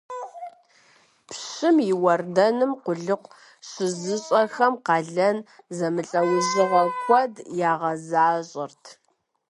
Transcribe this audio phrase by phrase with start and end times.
[1.27, 3.33] Пщым и уардэунэм къулыкъу
[3.69, 5.37] щызыщӀэхэм къалэн
[5.75, 7.33] зэмылӀэужьыгъуэ куэд
[7.69, 8.83] ягъэзащӀэрт.